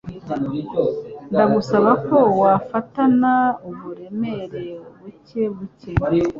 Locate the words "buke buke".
5.01-5.91